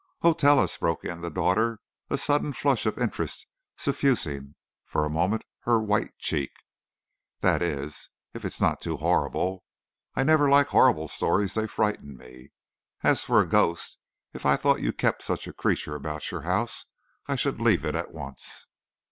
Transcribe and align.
"Oh, 0.23 0.33
tell 0.33 0.57
us!" 0.59 0.77
broke 0.77 1.05
in 1.05 1.21
the 1.21 1.29
daughter, 1.29 1.79
a 2.09 2.17
sudden 2.17 2.53
flush 2.53 2.87
of 2.87 2.97
interest 2.97 3.45
suffusing 3.77 4.55
for 4.83 5.05
a 5.05 5.11
moment 5.11 5.43
her 5.59 5.79
white 5.79 6.17
cheek. 6.17 6.49
"That 7.41 7.61
is, 7.61 8.09
if 8.33 8.43
it 8.43 8.47
is 8.47 8.59
not 8.59 8.81
too 8.81 8.97
horrible. 8.97 9.63
I 10.15 10.23
never 10.23 10.49
like 10.49 10.69
horrible 10.69 11.07
stories; 11.07 11.53
they 11.53 11.67
frighten 11.67 12.17
me. 12.17 12.49
And 13.03 13.11
as 13.11 13.23
for 13.23 13.41
a 13.41 13.45
ghost 13.47 13.99
if 14.33 14.43
I 14.43 14.55
thought 14.55 14.81
you 14.81 14.91
kept 14.91 15.21
such 15.21 15.45
a 15.47 15.53
creature 15.53 15.93
about 15.93 16.31
your 16.31 16.41
house, 16.41 16.85
I 17.27 17.35
should 17.35 17.61
leave 17.61 17.85
it 17.85 17.93
at 17.93 18.11
once." 18.11 18.65